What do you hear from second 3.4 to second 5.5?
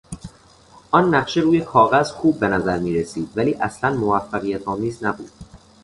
اصلا موفقیت آمیز نبود.